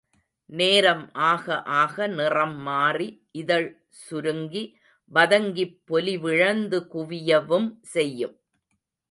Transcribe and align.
நேரம் 0.49 1.03
ஆக 1.23 1.45
ஆக 1.73 2.07
நிறம் 2.07 2.55
மாறி 2.59 3.07
இதழ் 3.31 3.69
சுருங்கி 4.01 4.63
வதங்கிப் 5.11 5.77
பொலிவிழந்து 5.87 6.79
குவியவும் 6.93 7.69
செய்யும். 7.91 8.35